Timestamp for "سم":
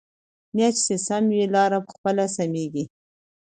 1.07-1.23